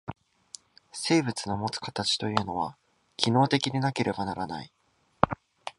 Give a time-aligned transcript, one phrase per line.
[0.93, 2.75] 生物のもつ形というのは、
[3.17, 4.73] 機能的でなければならない。